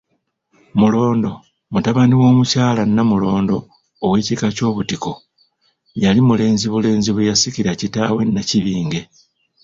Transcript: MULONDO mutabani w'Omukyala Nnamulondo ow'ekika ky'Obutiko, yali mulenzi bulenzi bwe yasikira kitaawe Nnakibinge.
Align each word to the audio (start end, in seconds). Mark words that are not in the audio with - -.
MULONDO 0.79 1.31
mutabani 1.73 2.13
w'Omukyala 2.19 2.83
Nnamulondo 2.85 3.57
ow'ekika 4.05 4.47
ky'Obutiko, 4.55 5.11
yali 6.03 6.21
mulenzi 6.27 6.65
bulenzi 6.73 7.09
bwe 7.11 7.27
yasikira 7.29 7.71
kitaawe 7.81 8.21
Nnakibinge. 8.25 9.01